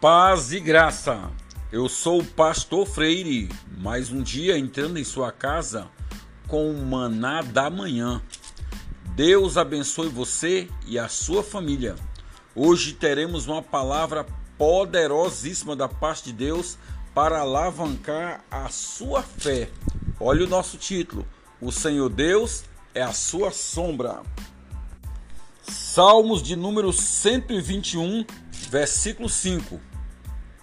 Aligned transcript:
Paz 0.00 0.50
e 0.50 0.60
graça. 0.60 1.30
Eu 1.70 1.86
sou 1.86 2.20
o 2.20 2.24
pastor 2.24 2.86
Freire, 2.86 3.50
mais 3.76 4.10
um 4.10 4.22
dia 4.22 4.56
entrando 4.56 4.98
em 4.98 5.04
sua 5.04 5.30
casa 5.30 5.88
com 6.48 6.70
o 6.70 6.86
maná 6.86 7.42
da 7.42 7.68
manhã. 7.68 8.22
Deus 9.14 9.58
abençoe 9.58 10.08
você 10.08 10.70
e 10.86 10.98
a 10.98 11.06
sua 11.06 11.42
família. 11.42 11.96
Hoje 12.56 12.94
teremos 12.94 13.46
uma 13.46 13.60
palavra 13.60 14.24
poderosíssima 14.56 15.76
da 15.76 15.86
parte 15.86 16.24
de 16.24 16.32
Deus 16.32 16.78
para 17.14 17.40
alavancar 17.40 18.42
a 18.50 18.70
sua 18.70 19.22
fé. 19.22 19.68
Olha 20.18 20.46
o 20.46 20.48
nosso 20.48 20.78
título: 20.78 21.26
O 21.60 21.70
Senhor 21.70 22.08
Deus 22.08 22.64
é 22.94 23.02
a 23.02 23.12
sua 23.12 23.50
sombra. 23.50 24.22
Salmos 25.60 26.42
de 26.42 26.56
número 26.56 26.90
121, 26.90 28.24
versículo 28.70 29.28
5. 29.28 29.89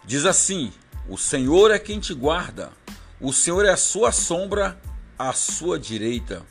Diz 0.07 0.25
assim: 0.25 0.71
O 1.09 1.17
Senhor 1.17 1.70
é 1.70 1.77
quem 1.77 1.99
te 1.99 2.13
guarda, 2.13 2.71
o 3.20 3.34
Senhor 3.34 3.65
é 3.65 3.71
a 3.71 3.77
sua 3.77 4.13
sombra 4.13 4.79
à 5.20 5.34
sua 5.34 5.77
direita. 5.77 6.43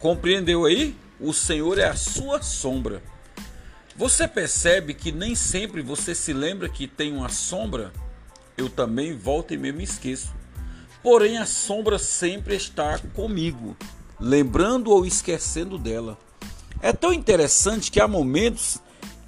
Compreendeu 0.00 0.64
aí? 0.64 0.96
O 1.20 1.32
Senhor 1.32 1.78
é 1.78 1.84
a 1.84 1.94
sua 1.94 2.42
sombra. 2.42 3.00
Você 3.96 4.26
percebe 4.26 4.92
que 4.92 5.12
nem 5.12 5.36
sempre 5.36 5.82
você 5.82 6.16
se 6.16 6.32
lembra 6.32 6.68
que 6.68 6.88
tem 6.88 7.12
uma 7.12 7.28
sombra? 7.28 7.92
Eu 8.58 8.68
também 8.68 9.16
volto 9.16 9.54
e 9.54 9.56
me 9.56 9.84
esqueço. 9.84 10.34
Porém, 11.00 11.38
a 11.38 11.46
sombra 11.46 11.96
sempre 11.96 12.56
está 12.56 12.98
comigo, 13.14 13.76
lembrando 14.18 14.90
ou 14.90 15.06
esquecendo 15.06 15.78
dela. 15.78 16.18
É 16.82 16.92
tão 16.92 17.12
interessante 17.12 17.88
que 17.92 18.00
há 18.00 18.08
momentos 18.08 18.78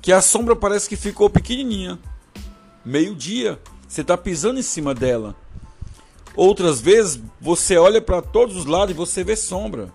que 0.02 0.12
a 0.12 0.20
sombra 0.20 0.56
parece 0.56 0.88
que 0.88 0.96
ficou 0.96 1.30
pequenininha 1.30 1.96
meio-dia, 2.86 3.60
você 3.88 4.02
está 4.02 4.16
pisando 4.16 4.60
em 4.60 4.62
cima 4.62 4.94
dela. 4.94 5.34
Outras 6.36 6.80
vezes 6.80 7.20
você 7.40 7.76
olha 7.76 8.00
para 8.00 8.22
todos 8.22 8.56
os 8.56 8.64
lados 8.64 8.94
e 8.94 8.96
você 8.96 9.24
vê 9.24 9.34
sombra. 9.34 9.92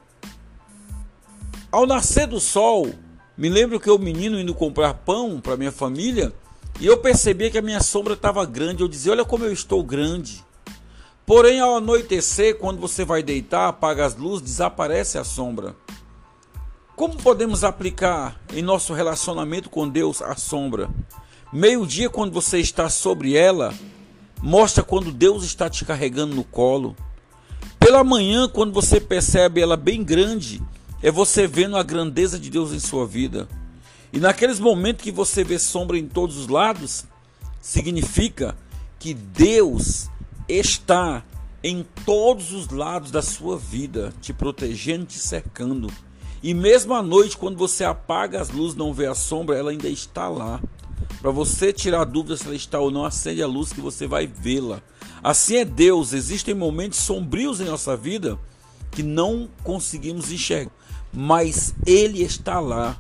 Ao 1.72 1.86
nascer 1.88 2.28
do 2.28 2.40
sol, 2.40 2.92
me 3.38 3.48
lembro 3.48 3.80
que 3.80 3.90
o 3.90 3.98
menino 3.98 4.38
indo 4.38 4.54
comprar 4.54 4.94
pão 4.94 5.40
para 5.40 5.56
minha 5.56 5.72
família 5.72 6.34
e 6.82 6.86
eu 6.86 6.98
percebia 6.98 7.50
que 7.50 7.58
a 7.58 7.62
minha 7.62 7.82
sombra 7.82 8.14
estava 8.14 8.46
grande. 8.46 8.82
Eu 8.82 8.90
dizia: 8.90 9.14
Olha 9.14 9.24
como 9.24 9.46
eu 9.46 9.54
estou 9.54 9.82
grande. 9.84 10.44
Porém, 11.26 11.62
ao 11.62 11.78
anoitecer, 11.78 12.58
quando 12.58 12.82
você 12.82 13.06
vai 13.06 13.24
deitar, 13.24 13.70
apaga 13.70 14.06
as 14.06 14.18
luzes, 14.18 14.42
desaparece 14.42 15.18
a 15.18 15.24
sombra. 15.24 15.76
Como 16.96 17.16
podemos 17.16 17.64
aplicar 17.64 18.42
em 18.52 18.62
nosso 18.62 18.94
relacionamento 18.94 19.70
com 19.70 19.88
Deus 19.88 20.22
a 20.22 20.36
sombra? 20.36 20.90
Meio-dia, 21.54 22.10
quando 22.10 22.32
você 22.32 22.60
está 22.60 22.88
sobre 22.88 23.36
ela, 23.36 23.74
mostra 24.42 24.82
quando 24.82 25.12
Deus 25.12 25.44
está 25.44 25.70
te 25.70 25.84
carregando 25.84 26.34
no 26.34 26.46
colo. 26.46 26.96
Pela 27.78 28.06
manhã, 28.06 28.48
quando 28.48 28.72
você 28.72 29.02
percebe 29.02 29.60
ela 29.60 29.76
bem 29.76 30.02
grande, 30.02 30.62
é 31.04 31.12
você 31.12 31.48
vendo 31.48 31.76
a 31.76 31.84
grandeza 31.84 32.40
de 32.40 32.50
Deus 32.50 32.72
em 32.72 32.80
sua 32.80 33.06
vida. 33.06 33.50
E 34.14 34.20
naqueles 34.20 34.62
momentos 34.62 35.04
que 35.04 35.12
você 35.12 35.44
vê 35.44 35.60
sombra 35.60 35.98
em 35.98 36.08
todos 36.08 36.38
os 36.38 36.48
lados, 36.48 37.04
significa 37.60 38.56
que 38.98 39.14
Deus 39.14 40.10
está 40.48 41.22
em 41.62 41.86
todos 42.06 42.54
os 42.54 42.70
lados 42.70 43.12
da 43.12 43.22
sua 43.22 43.58
vida, 43.58 44.14
te 44.22 44.32
protegendo, 44.32 45.06
te 45.06 45.20
cercando. 45.20 45.92
E 46.42 46.54
mesmo 46.54 46.94
à 46.94 47.04
noite, 47.04 47.36
quando 47.36 47.58
você 47.58 47.84
apaga 47.84 48.40
as 48.40 48.50
luzes, 48.50 48.78
não 48.78 48.94
vê 48.94 49.06
a 49.06 49.14
sombra, 49.14 49.58
ela 49.58 49.72
ainda 49.72 49.90
está 49.90 50.30
lá. 50.30 50.62
Para 51.22 51.30
você 51.30 51.72
tirar 51.72 52.04
dúvida 52.04 52.36
se 52.36 52.46
ela 52.46 52.56
está 52.56 52.80
ou 52.80 52.90
não, 52.90 53.06
acende 53.06 53.44
a 53.44 53.48
luz 53.48 53.72
que 53.72 53.80
você 53.80 54.08
vai 54.08 54.26
vê-la. 54.26 54.82
Assim 55.22 55.58
é 55.58 55.66
Deus. 55.66 56.14
Existem 56.14 56.56
momentos 56.56 56.98
sombrios 56.98 57.62
em 57.62 57.66
nossa 57.66 57.96
vida 57.96 58.40
que 58.90 59.04
não 59.04 59.48
conseguimos 59.64 60.32
enxergar, 60.32 60.72
mas 61.14 61.76
Ele 61.86 62.24
está 62.24 62.60
lá. 62.60 63.00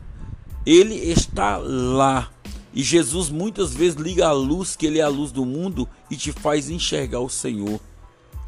Ele 0.64 0.94
está 0.94 1.58
lá. 1.58 2.32
E 2.74 2.84
Jesus 2.84 3.32
muitas 3.32 3.74
vezes 3.74 4.00
liga 4.00 4.28
a 4.28 4.32
luz, 4.32 4.76
que 4.76 4.86
Ele 4.86 5.00
é 5.00 5.02
a 5.02 5.10
luz 5.10 5.32
do 5.32 5.44
mundo, 5.44 5.90
e 6.10 6.16
te 6.16 6.32
faz 6.32 6.70
enxergar 6.70 7.20
o 7.22 7.30
Senhor. 7.30 7.82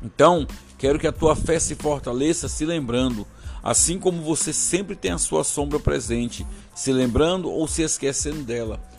Então, 0.04 0.48
quero 0.78 1.00
que 1.00 1.08
a 1.08 1.12
tua 1.12 1.36
fé 1.36 1.58
se 1.60 1.74
fortaleça 1.74 2.48
se 2.48 2.64
lembrando, 2.64 3.26
assim 3.64 3.98
como 3.98 4.22
você 4.22 4.54
sempre 4.54 4.96
tem 4.96 5.12
a 5.12 5.18
sua 5.18 5.44
sombra 5.44 5.80
presente, 5.80 6.46
se 6.76 6.94
lembrando 6.94 7.50
ou 7.50 7.68
se 7.68 7.82
esquecendo 7.82 8.44
dela 8.44 8.93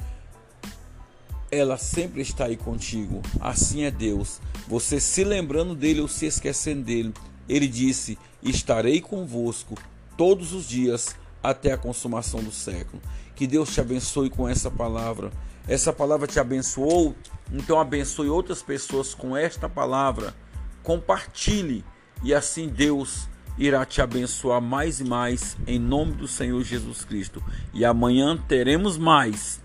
ela 1.56 1.76
sempre 1.76 2.22
está 2.22 2.47
aí 2.47 2.56
contigo. 2.56 3.22
Assim 3.41 3.82
é 3.82 3.91
Deus. 3.91 4.41
Você 4.69 5.00
se 5.00 5.25
lembrando 5.25 5.75
dele 5.75 6.00
ou 6.00 6.09
se 6.09 6.26
esquecendo 6.26 6.82
dele, 6.82 7.12
ele 7.48 7.69
disse: 7.69 8.19
Estarei 8.42 9.00
convosco 9.00 9.75
todos 10.16 10.53
os 10.53 10.69
dias 10.69 11.16
até 11.43 11.72
a 11.72 11.78
consumação 11.78 12.43
do 12.43 12.53
século. 12.53 13.03
Que 13.34 13.47
Deus 13.47 13.72
te 13.72 13.81
abençoe 13.81 14.31
com 14.31 14.48
essa 14.48 14.70
palavra. 14.70 15.31
Essa 15.66 15.93
palavra 15.93 16.26
te 16.26 16.38
abençoou, 16.38 17.14
então 17.50 17.81
abençoe 17.81 18.28
outras 18.28 18.62
pessoas 18.62 19.14
com 19.14 19.34
esta 19.34 19.69
palavra. 19.69 20.34
Compartilhe 20.82 21.82
e 22.22 22.34
assim 22.34 22.69
Deus 22.69 23.28
irá 23.56 23.84
te 23.87 24.03
abençoar 24.03 24.60
mais 24.60 25.00
e 25.00 25.04
mais 25.04 25.56
em 25.66 25.78
nome 25.78 26.12
do 26.12 26.28
Senhor 26.28 26.62
Jesus 26.62 27.04
Cristo. 27.04 27.43
E 27.72 27.84
amanhã 27.84 28.37
teremos 28.37 28.98
mais 28.98 29.63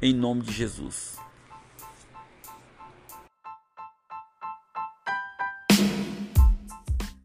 em 0.00 0.14
nome 0.14 0.42
de 0.42 0.52
Jesus. 0.52 1.16